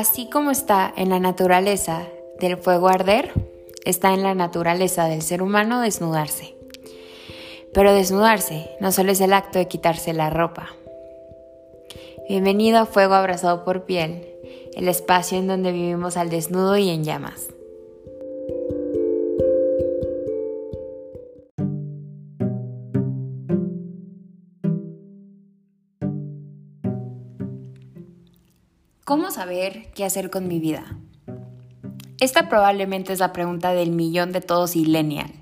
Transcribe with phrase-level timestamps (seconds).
[0.00, 2.08] Así como está en la naturaleza
[2.40, 3.34] del fuego arder,
[3.84, 6.54] está en la naturaleza del ser humano desnudarse.
[7.74, 10.70] Pero desnudarse no solo es el acto de quitarse la ropa.
[12.30, 14.26] Bienvenido a Fuego Abrazado por Piel,
[14.74, 17.48] el espacio en donde vivimos al desnudo y en llamas.
[29.10, 30.96] ¿Cómo saber qué hacer con mi vida?
[32.20, 35.32] Esta probablemente es la pregunta del millón de todos Lenial.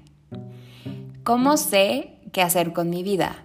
[1.22, 3.44] ¿Cómo sé qué hacer con mi vida?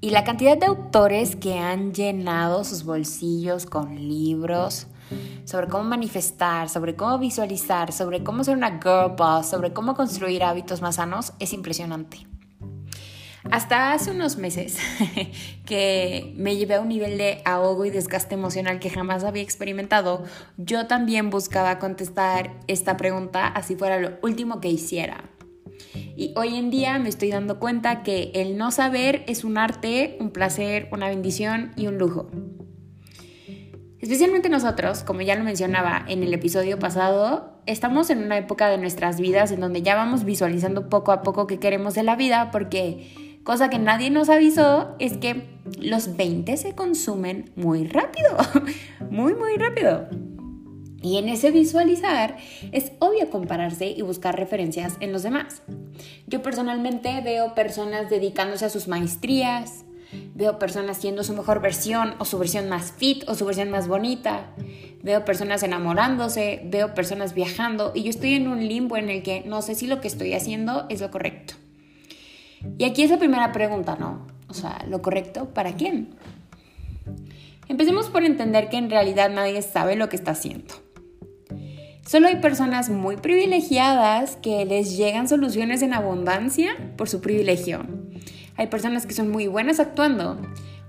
[0.00, 4.86] Y la cantidad de autores que han llenado sus bolsillos con libros
[5.44, 10.42] sobre cómo manifestar, sobre cómo visualizar, sobre cómo ser una girl boss, sobre cómo construir
[10.42, 12.26] hábitos más sanos es impresionante.
[13.50, 14.78] Hasta hace unos meses
[15.66, 20.24] que me llevé a un nivel de ahogo y desgaste emocional que jamás había experimentado,
[20.56, 25.30] yo también buscaba contestar esta pregunta así fuera lo último que hiciera.
[26.16, 30.16] Y hoy en día me estoy dando cuenta que el no saber es un arte,
[30.20, 32.30] un placer, una bendición y un lujo.
[34.00, 38.78] Especialmente nosotros, como ya lo mencionaba en el episodio pasado, estamos en una época de
[38.78, 42.50] nuestras vidas en donde ya vamos visualizando poco a poco qué queremos de la vida
[42.50, 45.46] porque Cosa que nadie nos avisó es que
[45.78, 48.38] los 20 se consumen muy rápido,
[49.10, 50.08] muy, muy rápido.
[51.02, 52.38] Y en ese visualizar
[52.72, 55.60] es obvio compararse y buscar referencias en los demás.
[56.26, 59.84] Yo personalmente veo personas dedicándose a sus maestrías,
[60.34, 63.88] veo personas siendo su mejor versión o su versión más fit o su versión más
[63.88, 64.54] bonita,
[65.02, 69.42] veo personas enamorándose, veo personas viajando y yo estoy en un limbo en el que
[69.44, 71.56] no sé si lo que estoy haciendo es lo correcto.
[72.78, 74.26] Y aquí es la primera pregunta, ¿no?
[74.48, 76.14] O sea, ¿lo correcto para quién?
[77.68, 80.74] Empecemos por entender que en realidad nadie sabe lo que está haciendo.
[82.06, 87.86] Solo hay personas muy privilegiadas que les llegan soluciones en abundancia por su privilegio.
[88.56, 90.38] Hay personas que son muy buenas actuando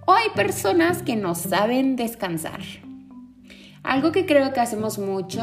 [0.06, 2.60] o hay personas que no saben descansar.
[3.82, 5.42] Algo que creo que hacemos mucho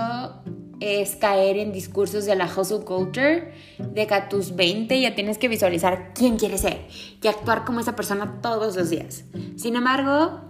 [0.82, 5.38] es caer en discursos de la hustle culture, de que a tus 20 ya tienes
[5.38, 6.86] que visualizar quién quieres ser
[7.22, 9.24] y actuar como esa persona todos los días.
[9.56, 10.40] Sin embargo,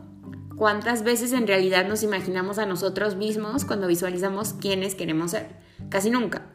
[0.57, 5.49] ¿cuántas veces en realidad nos imaginamos a nosotros mismos cuando visualizamos quiénes queremos ser?
[5.91, 6.47] Casi nunca.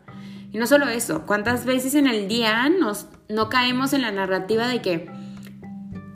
[0.51, 4.67] Y no solo eso, ¿cuántas veces en el día nos, no caemos en la narrativa
[4.67, 5.11] de que,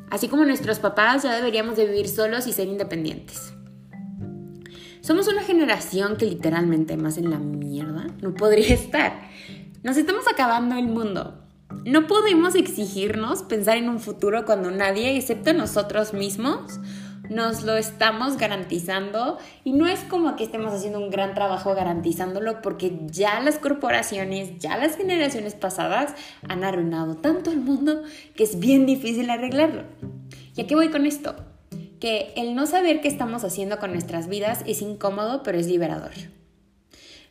[0.09, 3.53] así como nuestros papás, ya deberíamos de vivir solos y ser independientes?
[5.01, 9.29] Somos una generación que literalmente más en la mierda no podría estar.
[9.81, 11.39] Nos estamos acabando el mundo.
[11.85, 16.79] No podemos exigirnos pensar en un futuro cuando nadie, excepto nosotros mismos,
[17.31, 22.61] nos lo estamos garantizando y no es como que estemos haciendo un gran trabajo garantizándolo
[22.61, 26.13] porque ya las corporaciones, ya las generaciones pasadas
[26.47, 28.03] han arruinado tanto el mundo
[28.35, 29.84] que es bien difícil arreglarlo.
[30.56, 31.35] ¿Y a qué voy con esto?
[32.01, 36.12] Que el no saber qué estamos haciendo con nuestras vidas es incómodo, pero es liberador.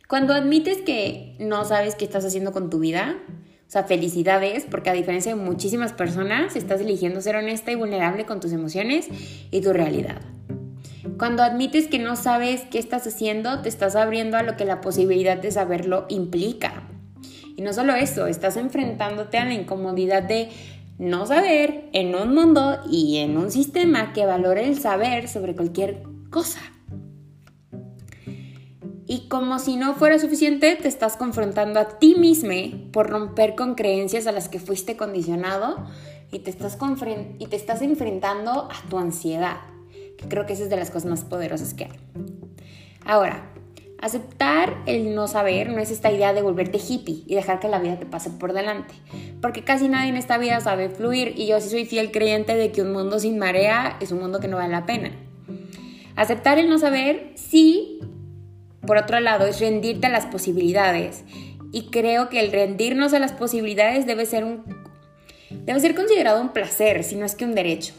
[0.08, 4.91] Cuando admites que no sabes qué estás haciendo con tu vida, o sea, felicidades, porque
[4.91, 9.09] a diferencia de muchísimas personas, estás eligiendo ser honesta y vulnerable con tus emociones
[9.50, 10.22] y tu realidad.
[11.19, 14.80] Cuando admites que no sabes qué estás haciendo, te estás abriendo a lo que la
[14.80, 16.88] posibilidad de saberlo implica.
[17.56, 20.48] Y no solo eso, estás enfrentándote a la incomodidad de
[21.00, 26.03] no saber en un mundo y en un sistema que valore el saber sobre cualquier
[26.28, 26.61] cosa.
[29.06, 32.53] Y como si no fuera suficiente, te estás confrontando a ti mismo
[32.93, 35.87] por romper con creencias a las que fuiste condicionado
[36.31, 36.77] y te estás,
[37.39, 39.56] y te estás enfrentando a tu ansiedad,
[40.19, 41.99] que creo que esa es de las cosas más poderosas que hay.
[43.06, 43.50] Ahora,
[44.00, 47.78] Aceptar el no saber no es esta idea de volverte hippie y dejar que la
[47.78, 48.94] vida te pase por delante,
[49.43, 52.72] porque casi nadie en esta vida sabe fluir y yo sí soy fiel creyente de
[52.72, 55.10] que un mundo sin marea es un mundo que no vale la pena.
[56.16, 58.01] Aceptar el no saber sí,
[58.86, 61.24] por otro lado, es rendirte a las posibilidades
[61.71, 64.65] y creo que el rendirnos a las posibilidades debe ser un
[65.51, 67.92] debe ser considerado un placer, si no es que un derecho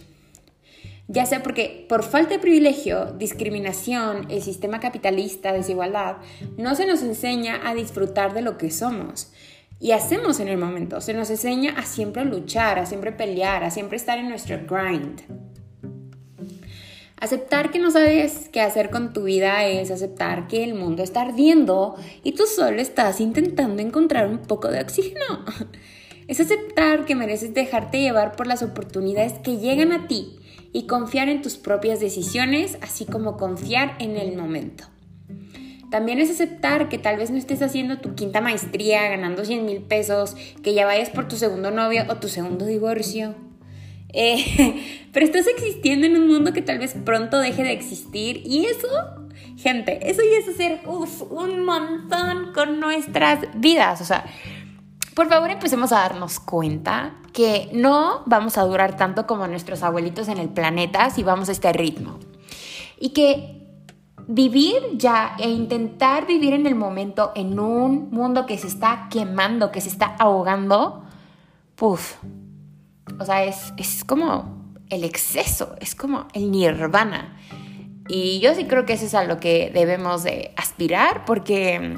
[1.12, 6.18] ya sea porque por falta de privilegio, discriminación, el sistema capitalista, desigualdad,
[6.58, 9.34] no se nos enseña a disfrutar de lo que somos
[9.78, 11.02] y hacemos en el momento.
[11.02, 15.22] Se nos enseña a siempre luchar, a siempre pelear, a siempre estar en nuestro grind.
[17.18, 21.24] Aceptar que no sabes qué hacer con tu vida es aceptar que el mundo está
[21.24, 25.26] ardiendo y tú solo estás intentando encontrar un poco de oxígeno.
[26.28, 30.40] Es aceptar que mereces dejarte llevar por las oportunidades que llegan a ti
[30.74, 34.86] y confiar en tus propias decisiones, así como confiar en el momento.
[35.90, 39.82] también es aceptar que tal vez no estés haciendo tu quinta maestría ganando 100 mil
[39.82, 43.36] pesos, que ya vayas por tu segundo novio o tu segundo divorcio.
[44.14, 48.66] Eh, pero estás existiendo en un mundo que tal vez pronto deje de existir y
[48.66, 48.88] eso,
[49.58, 54.00] gente, eso ya es hacer un montón con nuestras vidas.
[54.00, 54.26] O sea,
[55.14, 60.28] por favor empecemos a darnos cuenta que no vamos a durar tanto como nuestros abuelitos
[60.28, 62.20] en el planeta si vamos a este ritmo.
[63.00, 63.62] Y que
[64.28, 69.72] vivir ya e intentar vivir en el momento en un mundo que se está quemando,
[69.72, 71.04] que se está ahogando,
[71.76, 72.16] puff.
[73.20, 77.38] O sea, es, es como el exceso, es como el nirvana.
[78.08, 81.98] Y yo sí creo que eso es a lo que debemos de aspirar porque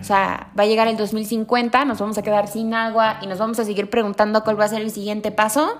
[0.00, 3.38] o sea, va a llegar el 2050, nos vamos a quedar sin agua y nos
[3.38, 5.78] vamos a seguir preguntando cuál va a ser el siguiente paso.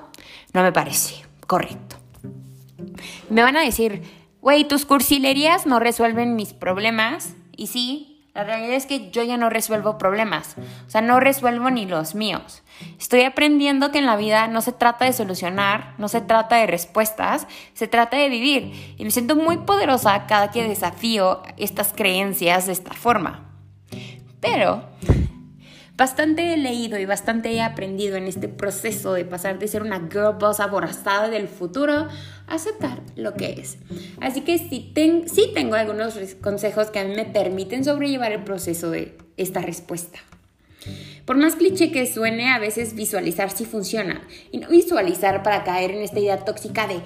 [0.52, 1.96] No me parece correcto.
[3.28, 4.02] Me van a decir,
[4.40, 7.34] güey, tus cursilerías no resuelven mis problemas.
[7.56, 10.56] Y sí, la realidad es que yo ya no resuelvo problemas.
[10.86, 12.62] O sea, no resuelvo ni los míos.
[12.98, 16.66] Estoy aprendiendo que en la vida no se trata de solucionar, no se trata de
[16.66, 18.94] respuestas, se trata de vivir.
[18.98, 23.55] Y me siento muy poderosa cada que desafío estas creencias de esta forma.
[24.46, 24.84] Pero
[25.96, 30.08] bastante he leído y bastante he aprendido en este proceso de pasar de ser una
[30.10, 31.92] girl boss aborazada del futuro
[32.46, 33.78] a aceptar lo que es.
[34.20, 34.92] Así que sí,
[35.26, 40.18] sí tengo algunos consejos que a mí me permiten sobrellevar el proceso de esta respuesta.
[41.24, 44.22] Por más cliché que suene, a veces visualizar sí funciona.
[44.52, 47.00] Y no visualizar para caer en esta idea tóxica de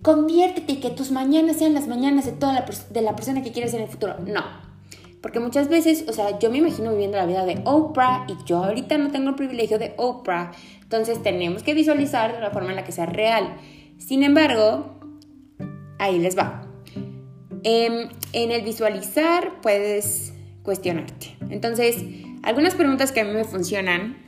[0.00, 3.52] conviértete y que tus mañanas sean las mañanas de toda la, de la persona que
[3.52, 4.16] quieres en el futuro.
[4.26, 4.65] No,
[5.20, 8.62] porque muchas veces, o sea, yo me imagino viviendo la vida de Oprah y yo
[8.62, 10.52] ahorita no tengo el privilegio de Oprah.
[10.82, 13.56] Entonces tenemos que visualizar de la forma en la que sea real.
[13.98, 14.98] Sin embargo,
[15.98, 16.62] ahí les va.
[17.64, 20.32] Em, en el visualizar puedes
[20.62, 21.36] cuestionarte.
[21.50, 22.04] Entonces,
[22.42, 24.25] algunas preguntas que a mí me funcionan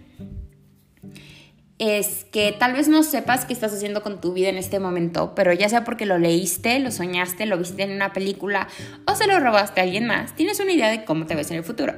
[1.78, 5.34] es que tal vez no sepas qué estás haciendo con tu vida en este momento,
[5.34, 8.66] pero ya sea porque lo leíste, lo soñaste, lo viste en una película
[9.06, 11.58] o se lo robaste a alguien más, tienes una idea de cómo te ves en
[11.58, 11.94] el futuro.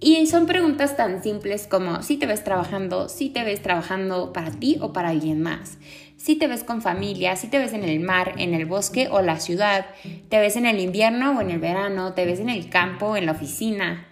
[0.00, 4.50] Y son preguntas tan simples como si te ves trabajando, si te ves trabajando para
[4.50, 5.78] ti o para alguien más,
[6.16, 9.20] si te ves con familia, si te ves en el mar, en el bosque o
[9.20, 9.86] la ciudad,
[10.28, 13.26] te ves en el invierno o en el verano, te ves en el campo en
[13.26, 14.06] la oficina.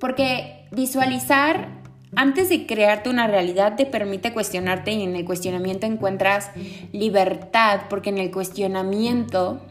[0.00, 1.77] Porque visualizar
[2.18, 6.50] antes de crearte una realidad te permite cuestionarte y en el cuestionamiento encuentras
[6.90, 9.64] libertad, porque en el cuestionamiento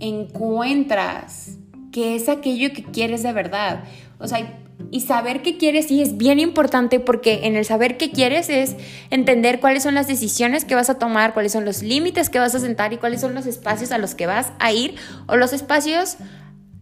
[0.00, 1.58] encuentras
[1.92, 3.84] qué es aquello que quieres de verdad.
[4.18, 8.10] O sea, y saber qué quieres sí es bien importante porque en el saber qué
[8.10, 8.74] quieres es
[9.10, 12.54] entender cuáles son las decisiones que vas a tomar, cuáles son los límites que vas
[12.54, 14.94] a sentar y cuáles son los espacios a los que vas a ir
[15.26, 16.16] o los espacios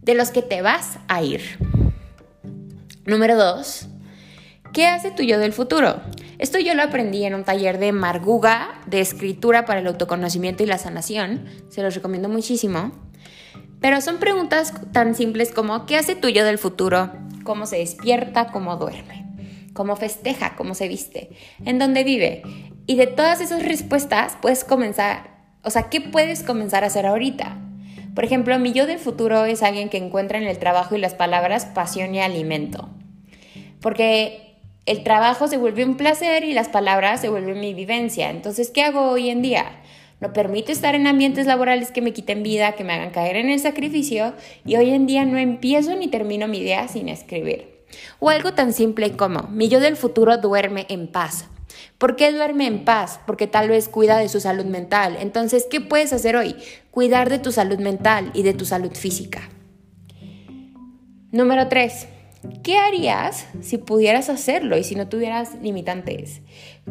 [0.01, 1.41] de los que te vas a ir.
[3.05, 3.89] Número dos,
[4.73, 5.99] ¿Qué hace tu yo del futuro?
[6.39, 10.65] Esto yo lo aprendí en un taller de Marguga de escritura para el autoconocimiento y
[10.65, 11.45] la sanación.
[11.69, 12.93] Se los recomiendo muchísimo.
[13.81, 17.11] Pero son preguntas tan simples como ¿qué hace tu yo del futuro?
[17.43, 18.47] ¿Cómo se despierta?
[18.47, 19.25] ¿Cómo duerme?
[19.73, 20.55] ¿Cómo festeja?
[20.55, 21.31] ¿Cómo se viste?
[21.65, 22.41] ¿En dónde vive?
[22.87, 25.31] Y de todas esas respuestas puedes comenzar,
[25.63, 27.57] o sea, ¿qué puedes comenzar a hacer ahorita?
[28.15, 31.13] Por ejemplo, mi yo del futuro es alguien que encuentra en el trabajo y las
[31.13, 32.89] palabras pasión y alimento.
[33.81, 34.50] Porque
[34.85, 38.29] el trabajo se vuelve un placer y las palabras se vuelven mi vivencia.
[38.29, 39.81] Entonces, ¿qué hago hoy en día?
[40.19, 43.49] No permito estar en ambientes laborales que me quiten vida, que me hagan caer en
[43.49, 44.33] el sacrificio
[44.65, 47.85] y hoy en día no empiezo ni termino mi idea sin escribir.
[48.19, 51.47] O algo tan simple como, mi yo del futuro duerme en paz.
[51.97, 53.19] ¿Por qué duerme en paz?
[53.25, 55.17] Porque tal vez cuida de su salud mental.
[55.19, 56.55] Entonces, ¿qué puedes hacer hoy?
[56.91, 59.49] Cuidar de tu salud mental y de tu salud física.
[61.31, 62.07] Número 3.
[62.63, 66.41] ¿Qué harías si pudieras hacerlo y si no tuvieras limitantes?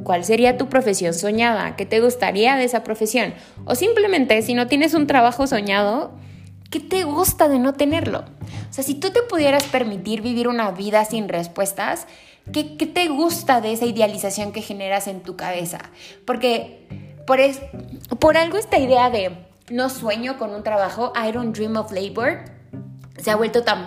[0.04, 1.74] ¿Cuál sería tu profesión soñada?
[1.74, 3.34] ¿Qué te gustaría de esa profesión?
[3.64, 6.12] O simplemente, si no tienes un trabajo soñado,
[6.70, 8.24] ¿qué te gusta de no tenerlo?
[8.70, 12.06] O sea, si tú te pudieras permitir vivir una vida sin respuestas,
[12.52, 15.80] ¿qué, te gusta de esa idealización que generas en tu cabeza?
[16.24, 16.86] Porque
[17.26, 17.60] por, es,
[18.20, 19.36] por algo esta idea de
[19.68, 22.44] no sueño con un trabajo, I don't dream of labor,
[23.18, 23.86] se ha vuelto tan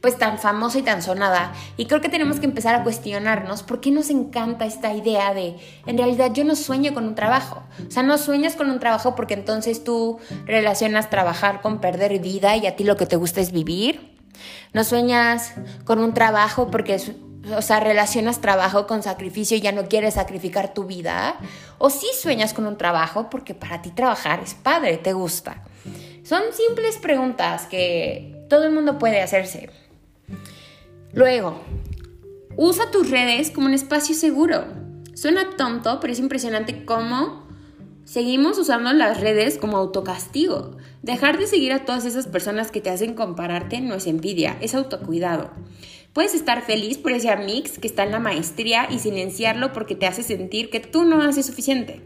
[0.00, 1.52] pues tan famosa y tan sonada.
[1.76, 5.56] Y creo que tenemos que empezar a cuestionarnos por qué nos encanta esta idea de,
[5.86, 7.62] en realidad yo no sueño con un trabajo.
[7.86, 12.56] O sea, no sueñas con un trabajo porque entonces tú relacionas trabajar con perder vida
[12.56, 14.10] y a ti lo que te gusta es vivir.
[14.72, 15.52] No sueñas
[15.84, 16.98] con un trabajo porque,
[17.54, 21.36] o sea, relacionas trabajo con sacrificio y ya no quieres sacrificar tu vida.
[21.78, 25.62] O sí sueñas con un trabajo porque para ti trabajar es padre, te gusta.
[26.24, 29.70] Son simples preguntas que todo el mundo puede hacerse.
[31.12, 31.60] Luego,
[32.56, 34.64] usa tus redes como un espacio seguro.
[35.14, 37.46] Suena tonto, pero es impresionante cómo
[38.04, 40.76] seguimos usando las redes como autocastigo.
[41.02, 44.74] Dejar de seguir a todas esas personas que te hacen compararte no es envidia, es
[44.74, 45.50] autocuidado.
[46.12, 50.06] Puedes estar feliz por ese mix que está en la maestría y silenciarlo porque te
[50.06, 52.02] hace sentir que tú no haces suficiente.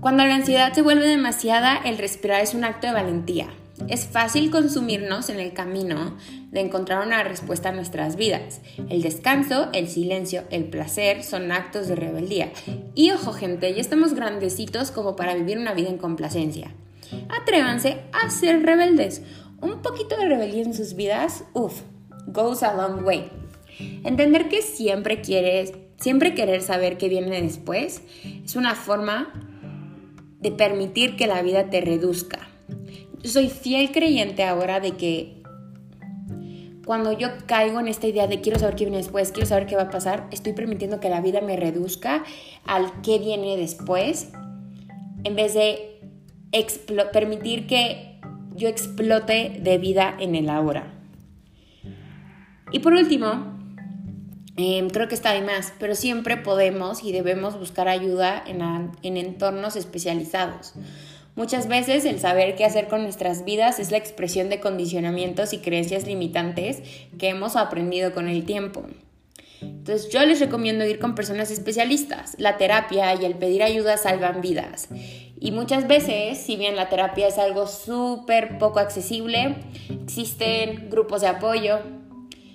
[0.00, 3.48] Cuando la ansiedad se vuelve demasiada, el respirar es un acto de valentía.
[3.88, 6.16] Es fácil consumirnos en el camino
[6.50, 8.60] de encontrar una respuesta a nuestras vidas.
[8.88, 12.52] El descanso, el silencio, el placer son actos de rebeldía.
[12.94, 16.74] Y ojo gente, ya estamos grandecitos como para vivir una vida en complacencia.
[17.28, 19.22] Atrévanse a ser rebeldes.
[19.60, 21.82] Un poquito de rebeldía en sus vidas, uff,
[22.26, 23.30] goes a long way.
[24.04, 28.02] Entender que siempre quieres, siempre querer saber qué viene después,
[28.44, 29.32] es una forma
[30.40, 32.49] de permitir que la vida te reduzca.
[33.24, 35.42] Soy fiel creyente ahora de que
[36.84, 39.76] cuando yo caigo en esta idea de quiero saber qué viene después, quiero saber qué
[39.76, 42.24] va a pasar, estoy permitiendo que la vida me reduzca
[42.64, 44.32] al qué viene después,
[45.24, 46.00] en vez de
[47.12, 48.18] permitir que
[48.54, 50.92] yo explote de vida en el ahora.
[52.72, 53.60] Y por último,
[54.62, 58.60] Em, creo que está de más, pero siempre podemos y debemos buscar ayuda en,
[59.02, 60.74] en entornos especializados.
[61.40, 65.60] Muchas veces el saber qué hacer con nuestras vidas es la expresión de condicionamientos y
[65.60, 66.82] creencias limitantes
[67.18, 68.82] que hemos aprendido con el tiempo.
[69.62, 72.34] Entonces yo les recomiendo ir con personas especialistas.
[72.36, 74.88] La terapia y el pedir ayuda salvan vidas.
[75.40, 79.56] Y muchas veces, si bien la terapia es algo súper poco accesible,
[79.88, 81.78] existen grupos de apoyo,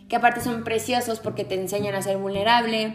[0.08, 2.94] que aparte son preciosos porque te enseñan a ser vulnerable.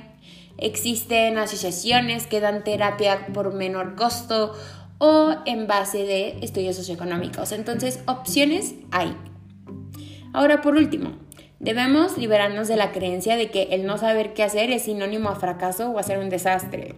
[0.57, 4.53] Existen asociaciones que dan terapia por menor costo
[5.01, 7.53] o en base de estudios socioeconómicos.
[7.53, 9.17] Entonces, opciones hay.
[10.33, 11.13] Ahora, por último,
[11.59, 15.37] debemos liberarnos de la creencia de que el no saber qué hacer es sinónimo a
[15.37, 16.95] fracaso o a ser un desastre.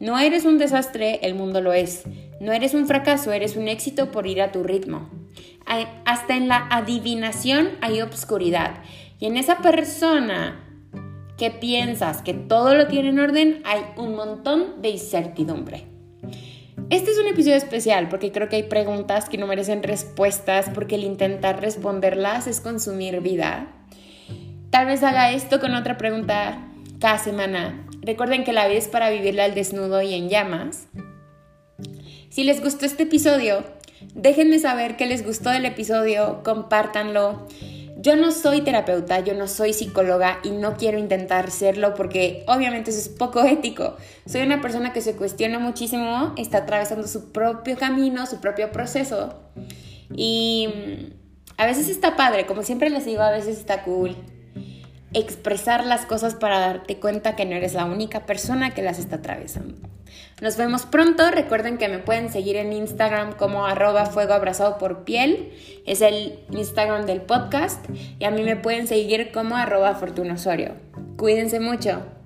[0.00, 2.02] No eres un desastre, el mundo lo es.
[2.40, 5.08] No eres un fracaso, eres un éxito por ir a tu ritmo.
[6.04, 8.82] Hasta en la adivinación hay obscuridad
[9.20, 10.64] y en esa persona
[11.36, 15.87] que piensas que todo lo tiene en orden, hay un montón de incertidumbre.
[16.90, 20.94] Este es un episodio especial porque creo que hay preguntas que no merecen respuestas porque
[20.94, 23.68] el intentar responderlas es consumir vida.
[24.70, 26.66] Tal vez haga esto con otra pregunta
[26.98, 27.86] cada semana.
[28.00, 30.88] Recuerden que la vida es para vivirla al desnudo y en llamas.
[32.30, 33.64] Si les gustó este episodio,
[34.14, 37.46] déjenme saber qué les gustó del episodio, compártanlo.
[38.00, 42.90] Yo no soy terapeuta, yo no soy psicóloga y no quiero intentar serlo porque obviamente
[42.90, 43.96] eso es poco ético.
[44.24, 49.34] Soy una persona que se cuestiona muchísimo, está atravesando su propio camino, su propio proceso
[50.14, 51.12] y mm,
[51.56, 54.16] a veces está padre, como siempre les digo, a veces está cool
[55.12, 59.16] expresar las cosas para darte cuenta que no eres la única persona que las está
[59.16, 59.74] atravesando.
[60.40, 61.30] Nos vemos pronto.
[61.30, 64.34] Recuerden que me pueden seguir en Instagram como arroba fuego
[64.78, 65.52] por piel.
[65.86, 67.84] Es el Instagram del podcast.
[68.18, 70.74] Y a mí me pueden seguir como arroba fortunosorio.
[71.16, 72.17] Cuídense mucho.